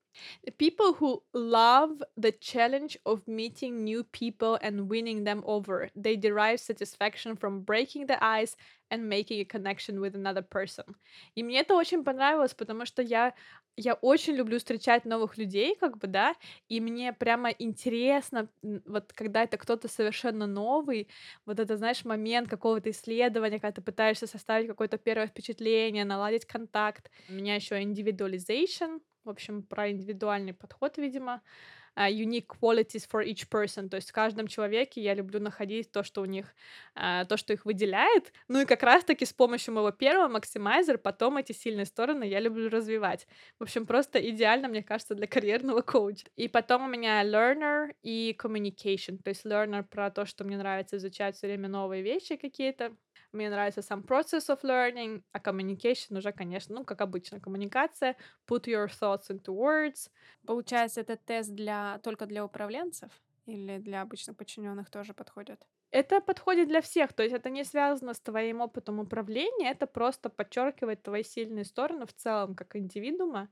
[0.58, 5.90] People who love the challenge of meeting new people and winning them over.
[5.94, 8.56] They derive satisfaction from breaking the ice
[8.90, 10.96] and making a connection with another person.
[11.34, 13.34] И мне это очень понравилось, потому что я,
[13.76, 16.34] я очень люблю встречать новых людей, как бы, да,
[16.68, 21.08] и мне прямо интересно, вот когда это кто-то совершенно новый,
[21.46, 27.10] вот это, знаешь, момент какого-то исследования, когда ты пытаешься составить какое-то первое впечатление, наладить контакт.
[27.28, 31.42] У меня еще individualization, в общем, про индивидуальный подход, видимо.
[31.96, 33.90] а, unique qualities for each person.
[33.90, 36.54] То есть в каждом человеке я люблю находить то, что у них,
[36.94, 38.32] а, то, что их выделяет.
[38.48, 42.70] Ну и как раз-таки с помощью моего первого максимайзер потом эти сильные стороны я люблю
[42.70, 43.28] развивать.
[43.60, 46.28] В общем, просто идеально, мне кажется, для карьерного коуча.
[46.36, 49.18] И потом у меня learner и communication.
[49.22, 52.96] То есть learner про то, что мне нравится изучать все время новые вещи какие-то.
[53.32, 58.16] Мне нравится сам process of learning, а communication уже, конечно, ну, как обычно, коммуникация.
[58.48, 60.10] Put your thoughts into words.
[60.46, 63.12] Получается, этот тест для только для управленцев
[63.46, 65.64] или для обычных подчиненных тоже подходит?
[65.92, 70.28] Это подходит для всех, то есть это не связано с твоим опытом управления, это просто
[70.30, 73.48] подчеркивает твои сильные стороны в целом как индивидуума.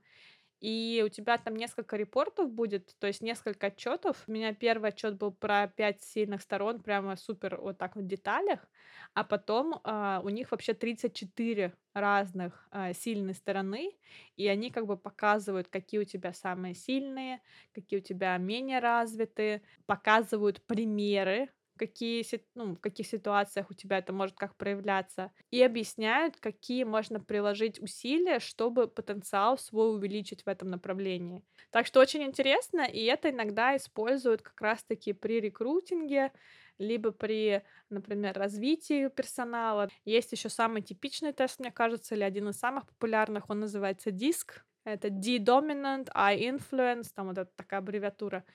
[0.61, 4.23] И у тебя там несколько репортов будет, то есть несколько отчетов.
[4.27, 8.07] У меня первый отчет был про пять сильных сторон, прямо супер вот так вот в
[8.07, 8.67] деталях.
[9.13, 13.91] А потом а, у них вообще 34 разных а, сильные стороны,
[14.35, 17.41] и они как бы показывают, какие у тебя самые сильные,
[17.73, 22.23] какие у тебя менее развитые, показывают примеры какие,
[22.55, 27.81] ну, в каких ситуациях у тебя это может как проявляться, и объясняют, какие можно приложить
[27.81, 31.41] усилия, чтобы потенциал свой увеличить в этом направлении.
[31.71, 36.31] Так что очень интересно, и это иногда используют как раз-таки при рекрутинге,
[36.77, 39.89] либо при, например, развитии персонала.
[40.05, 44.61] Есть еще самый типичный тест, мне кажется, или один из самых популярных, он называется DISC.
[44.85, 48.45] Это D-dominant, I-influence, там вот эта такая аббревиатура.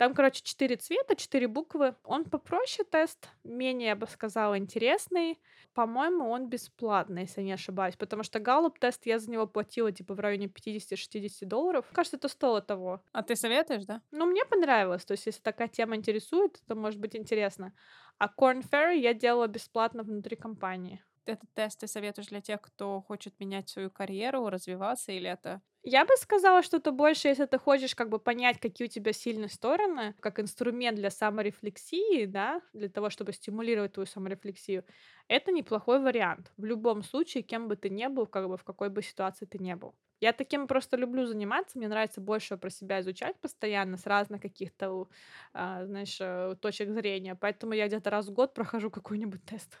[0.00, 1.94] Там, короче, четыре цвета, четыре буквы.
[2.04, 5.38] Он попроще тест, менее, я бы сказала, интересный.
[5.74, 10.14] По-моему, он бесплатный, если не ошибаюсь, потому что Gallup тест, я за него платила, типа,
[10.14, 11.84] в районе 50-60 долларов.
[11.92, 13.02] Кажется, это стоило того.
[13.12, 14.00] А ты советуешь, да?
[14.10, 15.04] Ну, мне понравилось.
[15.04, 17.74] То есть, если такая тема интересует, то может быть интересно.
[18.16, 21.04] А Corn Ferry я делала бесплатно внутри компании.
[21.26, 26.04] Этот тест ты советуешь для тех, кто хочет менять свою карьеру, развиваться, или это Я
[26.04, 29.48] бы сказала, что это больше, если ты хочешь как бы понять, какие у тебя сильные
[29.48, 34.84] стороны, как инструмент для саморефлексии, да, для того, чтобы стимулировать твою саморефлексию,
[35.26, 36.52] это неплохой вариант.
[36.58, 39.58] В любом случае, кем бы ты ни был, как бы в какой бы ситуации ты
[39.58, 39.94] ни был.
[40.20, 45.08] Я таким просто люблю заниматься, мне нравится больше про себя изучать постоянно с разных каких-то,
[45.54, 49.78] а, знаешь, э, точек зрения, поэтому я где-то раз в год прохожу какой-нибудь тест.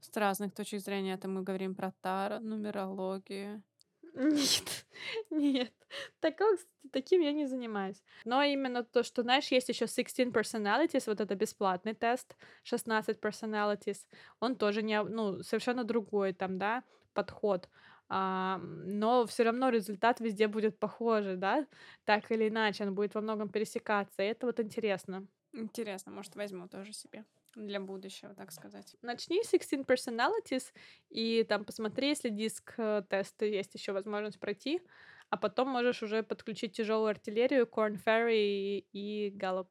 [0.00, 1.14] с разных точек зрения?
[1.14, 3.62] Это мы говорим про таро, нумерологию.
[4.14, 4.86] Нет,
[5.30, 5.72] нет.
[6.20, 6.56] Такого,
[6.92, 8.02] таким я не занимаюсь.
[8.24, 14.06] Но именно то, что, знаешь, есть еще 16 personalities, вот это бесплатный тест, 16 personalities,
[14.40, 17.68] он тоже не, ну, совершенно другой там, да, подход.
[18.08, 21.66] А, но все равно результат везде будет похожий, да,
[22.04, 25.26] так или иначе, он будет во многом пересекаться, и это вот интересно.
[25.52, 27.24] Интересно, может, возьму тоже себе
[27.56, 28.96] для будущего, так сказать.
[29.02, 30.72] Начни с 16 personalities
[31.10, 34.80] и там посмотри, если диск э, тесты есть еще возможность пройти,
[35.30, 39.68] а потом можешь уже подключить тяжелую артиллерию, Corn Ferry и, Gallup.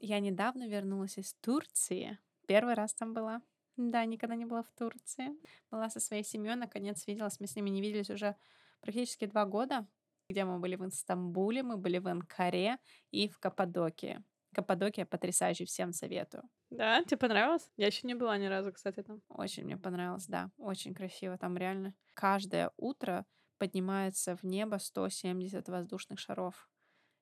[0.00, 2.18] Я недавно вернулась из Турции.
[2.46, 3.42] Первый раз там была.
[3.76, 5.36] Да, никогда не была в Турции.
[5.70, 7.40] Была со своей семьей, наконец виделась.
[7.40, 8.36] Мы с ними не виделись уже
[8.80, 9.86] практически два года
[10.28, 12.78] где мы были в Стамбуле, мы были в Анкаре
[13.10, 14.22] и в Каппадокии.
[14.54, 16.42] Каппадокия потрясающий, всем советую.
[16.70, 17.70] Да, тебе понравилось?
[17.76, 19.22] Я еще не была ни разу, кстати, там.
[19.28, 21.38] Очень мне понравилось, да, очень красиво.
[21.38, 23.26] Там реально каждое утро
[23.58, 26.68] поднимается в небо 170 воздушных шаров.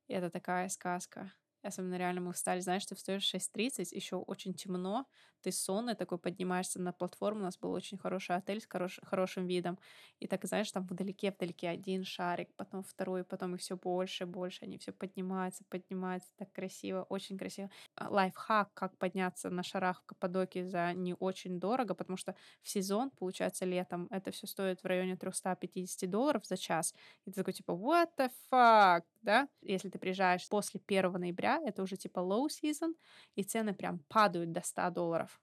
[0.09, 1.33] И это такая сказка.
[1.65, 5.07] Особенно реально мы встали, знаешь, ты встаешь в 6.30, еще очень темно,
[5.43, 9.47] ты сонный такой поднимаешься на платформу, у нас был очень хороший отель с хорош, хорошим
[9.47, 9.79] видом,
[10.21, 14.79] и так, знаешь, там вдалеке-вдалеке один шарик, потом второй, потом их все больше, больше, они
[14.79, 17.71] все поднимаются, поднимаются, так красиво, очень красиво.
[17.97, 22.69] А, лайфхак, как подняться на шарах в Каппадоке за не очень дорого, потому что в
[22.69, 26.95] сезон, получается, летом это все стоит в районе 350 долларов за час,
[27.27, 29.49] и ты такой типа, what the fuck, да?
[29.63, 32.95] Если ты приезжаешь после 1 ноября, это уже типа low season,
[33.35, 35.41] и цены прям падают до 100 долларов.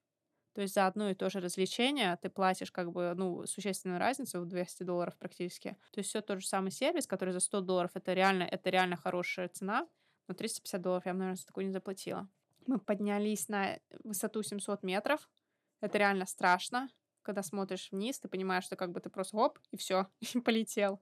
[0.53, 4.41] То есть за одно и то же развлечение ты платишь как бы, ну, существенную разницу
[4.41, 5.77] в 200 долларов практически.
[5.91, 8.97] То есть все тот же самый сервис, который за 100 долларов, это реально, это реально
[8.97, 9.87] хорошая цена,
[10.27, 12.27] но 350 долларов я наверное, за такую не заплатила.
[12.67, 15.29] Мы поднялись на высоту 700 метров.
[15.79, 16.89] Это реально страшно.
[17.21, 21.01] Когда смотришь вниз, ты понимаешь, что как бы ты просто хоп, и все, и полетел.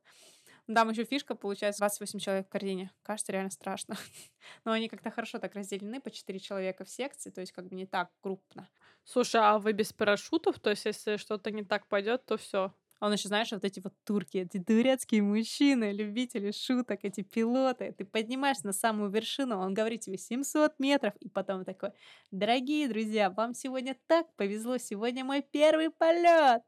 [0.74, 2.92] Там еще фишка, получается, 28 человек в корзине.
[3.02, 3.98] Кажется, реально страшно.
[4.66, 7.76] Но они как-то хорошо так разделены по 4 человека в секции, то есть как бы
[7.76, 8.70] не так крупно.
[9.04, 10.60] Слушай, а вы без парашютов?
[10.60, 12.74] То есть, если что-то не так пойдет, то все.
[13.00, 17.94] А он еще, знаешь, вот эти вот турки, эти турецкие мужчины, любители шуток, эти пилоты.
[17.98, 21.92] Ты поднимаешься на самую вершину, он говорит тебе 700 метров, и потом такой,
[22.30, 26.62] дорогие друзья, вам сегодня так повезло, сегодня мой первый полет.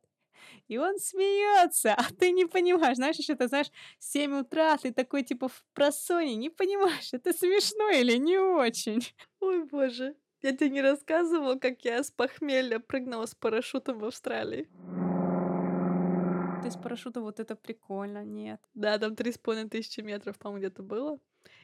[0.67, 2.97] И он смеется, а ты не понимаешь.
[2.97, 7.89] Знаешь, еще ты знаешь, 7 утра, ты такой типа в просоне, не понимаешь, это смешно
[7.89, 9.01] или не очень.
[9.39, 10.15] Ой, боже.
[10.41, 14.67] Я тебе не рассказывала, как я с похмелья прыгнула с парашютом в Австралии.
[16.63, 18.59] Ты с парашюта, вот это прикольно, нет.
[18.73, 21.19] Да, там три с половиной тысячи метров, по-моему, где-то было.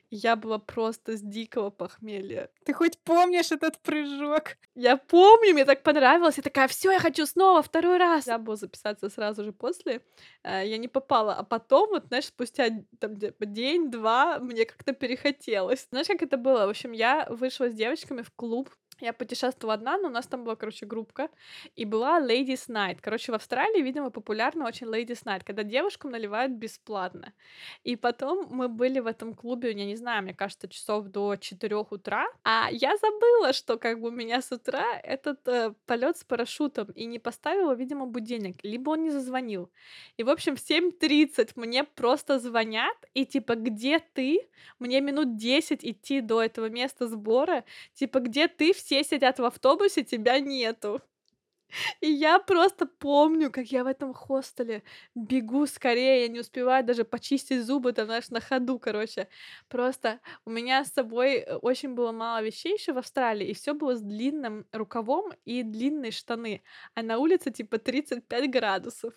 [0.10, 2.50] Я была просто с дикого похмелья.
[2.64, 4.56] Ты хоть помнишь этот прыжок?
[4.74, 6.38] Я помню, мне так понравилось.
[6.38, 8.28] Я такая, все, я хочу снова, второй раз.
[8.28, 10.02] Я была записаться сразу же после.
[10.44, 11.34] Э, я не попала.
[11.36, 15.88] А потом, вот, знаешь, спустя там, день-два мне как-то перехотелось.
[15.90, 16.68] Знаешь, как это было?
[16.68, 20.44] В общем, я вышла с девочками в клуб я путешествовала одна, но у нас там
[20.44, 21.30] была, короче, группка,
[21.76, 22.98] и была Ladies Night.
[23.02, 27.34] Короче, в Австралии, видимо, популярна очень Ladies Night, когда девушкам наливают бесплатно.
[27.84, 31.76] И потом мы были в этом клубе, я не знаю, мне кажется, часов до 4
[31.76, 36.24] утра, а я забыла, что как бы у меня с утра этот э, полет с
[36.24, 39.70] парашютом, и не поставила, видимо, будильник, либо он не зазвонил.
[40.18, 44.48] И, в общем, в 7.30 мне просто звонят, и типа, где ты?
[44.80, 48.74] Мне минут 10 идти до этого места сбора, типа, где ты?
[48.88, 51.02] Все сидят в автобусе, тебя нету.
[52.00, 54.82] И я просто помню, как я в этом хостеле
[55.14, 59.28] бегу скорее, я не успеваю даже почистить зубы, там, знаешь, на ходу, короче.
[59.68, 63.74] Просто у меня с собой э, очень было мало вещей еще в Австралии, и все
[63.74, 66.64] было с длинным рукавом и длинные штаны.
[66.96, 69.14] А на улице типа 35 градусов.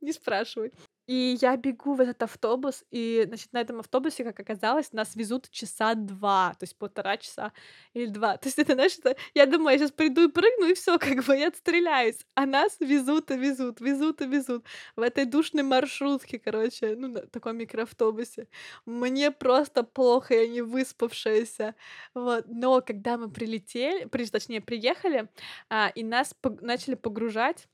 [0.00, 0.72] Не спрашивай.
[1.06, 5.48] И я бегу в этот автобус, и, значит, на этом автобусе, как оказалось, нас везут
[5.50, 7.52] часа два, то есть полтора часа
[7.94, 8.36] или два.
[8.38, 9.16] То есть это, знаешь, это...
[9.34, 12.26] я думаю, я сейчас приду и прыгну, и все, как бы я отстреляюсь.
[12.34, 14.64] А нас везут и везут, везут и везут
[14.96, 18.48] в этой душной маршрутке, короче, ну, на таком микроавтобусе.
[18.84, 21.76] Мне просто плохо, я не выспавшаяся.
[22.14, 22.44] Вот.
[22.48, 25.28] Но когда мы прилетели, при, точнее, приехали,
[25.70, 27.68] а, и нас пог- начали погружать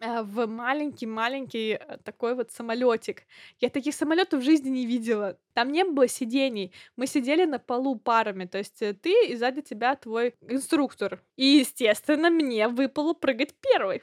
[0.00, 3.22] в маленький-маленький э, такой вот самолетик.
[3.60, 5.38] Я таких самолетов в жизни не видела.
[5.54, 6.72] Там не было сидений.
[6.96, 8.44] Мы сидели на полу парами.
[8.46, 11.22] То есть э, ты и сзади тебя твой инструктор.
[11.36, 14.02] И, естественно, мне выпало прыгать первой.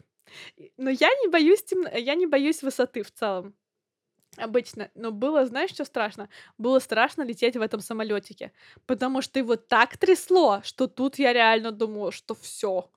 [0.58, 1.90] И- Но я не боюсь темно...
[1.90, 3.56] я не боюсь высоты в целом.
[4.38, 4.90] Обычно.
[4.96, 6.28] Но было, знаешь, что страшно?
[6.58, 8.52] Было страшно лететь в этом самолетике.
[8.88, 12.90] Потому что его так трясло, что тут я реально думала, что все.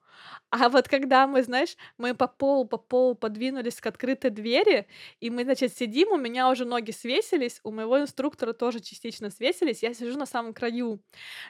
[0.49, 4.87] А вот когда мы, знаешь, мы по полу, по полу подвинулись к открытой двери,
[5.19, 9.83] и мы, значит, сидим, у меня уже ноги свесились, у моего инструктора тоже частично свесились,
[9.83, 11.01] я сижу на самом краю.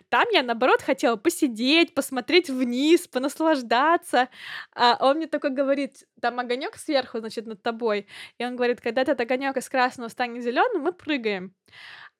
[0.10, 4.30] Там я, наоборот, хотела посидеть, посмотреть вниз, понаслаждаться.
[4.74, 8.08] А он мне такой говорит, там огонек сверху, значит, над тобой.
[8.40, 11.54] И он говорит, когда этот огонек из красного станет зеленым, мы прыгаем.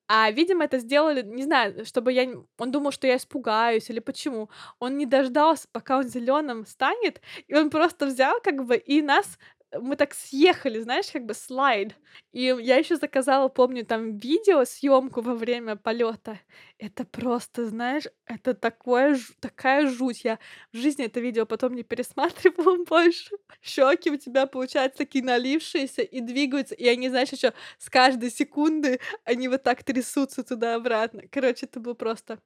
[0.10, 2.30] А, видимо, это сделали, не знаю, чтобы я...
[2.58, 4.50] Он думал, что я испугаюсь или почему.
[4.80, 9.38] Он не дождался, пока он зеленым станет, и он просто взял как бы и нас...
[9.74, 11.96] Мы так съехали, знаешь, как бы слайд.
[12.32, 16.40] И я еще заказала, помню, там видео, съемку во время полета.
[16.78, 20.24] Это просто, знаешь, это такое, такая жуть.
[20.24, 20.40] Я
[20.72, 23.36] в жизни это видео потом не пересматривала больше.
[23.62, 26.74] Щеки у тебя, получается, такие налившиеся и двигаются.
[26.76, 31.24] И они, знаешь, еще с каждой секунды они вот так трясутся туда-обратно.
[31.30, 32.40] Короче, это было просто...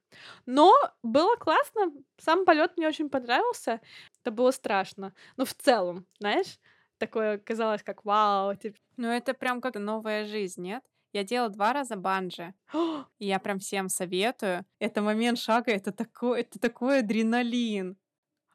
[0.46, 1.92] Но было классно.
[2.18, 3.80] Сам полет мне очень понравился.
[4.22, 5.14] Это было страшно.
[5.36, 6.58] Но в целом, знаешь,
[7.02, 8.54] такое казалось как вау.
[8.54, 10.84] типа, Ну, это прям как новая жизнь, нет?
[11.12, 14.64] Я делала два раза банджи, «О, и я прям всем советую.
[14.78, 17.96] Это момент шага, это такой, это такой адреналин.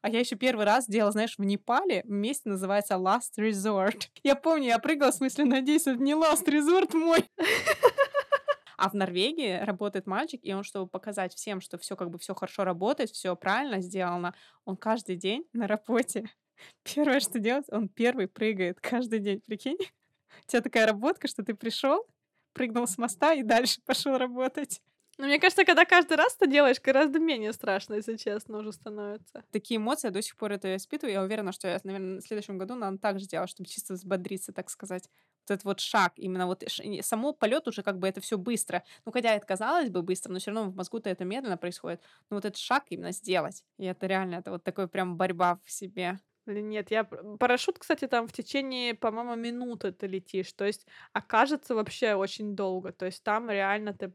[0.00, 4.08] А я еще первый раз делала, знаешь, в Непале, месте называется Last Resort.
[4.22, 7.24] Я помню, я прыгала, в смысле, надеюсь, это не Last Resort мой.
[8.78, 12.32] А в Норвегии работает мальчик, и он, чтобы показать всем, что все как бы все
[12.32, 14.34] хорошо работает, все правильно сделано,
[14.64, 16.30] он каждый день на работе
[16.82, 19.78] первое, что делает, он первый прыгает каждый день, прикинь?
[20.44, 22.06] У тебя такая работка, что ты пришел,
[22.52, 24.80] прыгнул с моста и дальше пошел работать.
[25.20, 29.42] Ну, мне кажется, когда каждый раз это делаешь, гораздо менее страшно, если честно, уже становится.
[29.50, 31.12] Такие эмоции я до сих пор это испытываю.
[31.12, 34.52] Я уверена, что я, наверное, в следующем году надо так же сделать, чтобы чисто взбодриться,
[34.52, 35.10] так сказать.
[35.42, 36.62] Вот этот вот шаг, именно вот
[37.00, 38.84] само полет уже как бы это все быстро.
[39.04, 42.00] Ну, хотя это казалось бы быстро, но все равно в мозгу-то это медленно происходит.
[42.30, 43.64] Но вот этот шаг именно сделать.
[43.76, 46.20] И это реально, это вот такой прям борьба в себе.
[46.48, 47.04] Нет, я...
[47.04, 50.52] Парашют, кстати, там в течение, по-моему, минуты ты летишь.
[50.52, 52.92] То есть окажется вообще очень долго.
[52.92, 54.10] То есть там реально ты...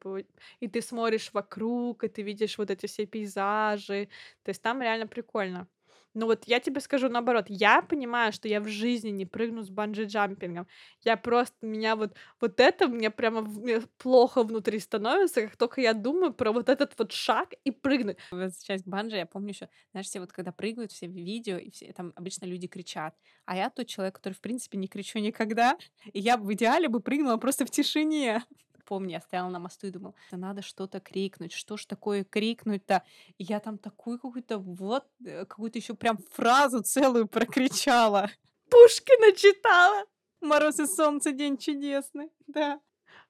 [0.59, 4.09] И ты смотришь вокруг, и ты видишь вот эти все пейзажи.
[4.43, 5.67] То есть там реально прикольно.
[6.15, 9.69] Ну вот я тебе скажу наоборот, я понимаю, что я в жизни не прыгну с
[9.71, 10.67] банджи-джампингом.
[11.03, 15.93] Я просто, меня вот, вот это мне прямо мне плохо внутри становится, как только я
[15.93, 18.17] думаю про вот этот вот шаг и прыгнуть.
[18.29, 21.71] Возвращаясь к банджи, я помню еще, знаешь, все вот когда прыгают, все в видео, и
[21.71, 23.15] все там обычно люди кричат.
[23.45, 25.77] А я тот человек, который, в принципе, не кричу никогда.
[26.13, 28.43] И я в идеале бы прыгнула просто в тишине.
[28.85, 33.03] Помню, я стояла на мосту и думала, да надо что-то крикнуть, что ж такое крикнуть-то?
[33.37, 38.29] И я там такую какую-то вот, э, какую-то еще прям фразу целую прокричала.
[38.69, 40.05] Пушкина читала.
[40.41, 42.29] Мороз и солнце, день чудесный.
[42.47, 42.81] Да.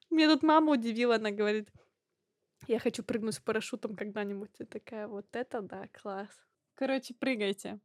[0.10, 1.70] Меня тут мама удивила, она говорит,
[2.68, 4.52] я хочу прыгнуть с парашютом когда-нибудь.
[4.60, 6.30] И такая, вот это да, класс.
[6.76, 7.80] Короче, прыгайте.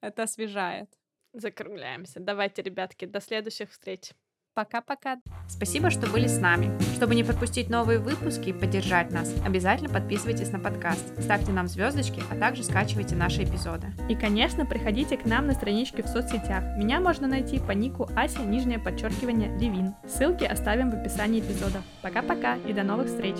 [0.00, 0.90] Это освежает.
[1.32, 2.20] Закругляемся.
[2.20, 4.12] Давайте, ребятки, до следующих встреч.
[4.58, 5.18] Пока-пока.
[5.46, 6.76] Спасибо, что были с нами.
[6.96, 12.20] Чтобы не пропустить новые выпуски и поддержать нас, обязательно подписывайтесь на подкаст, ставьте нам звездочки,
[12.28, 13.92] а также скачивайте наши эпизоды.
[14.08, 16.76] И, конечно, приходите к нам на страничке в соцсетях.
[16.76, 19.94] Меня можно найти по нику Ася, нижнее подчеркивание, Левин.
[20.08, 21.80] Ссылки оставим в описании эпизода.
[22.02, 23.36] Пока-пока и до новых встреч!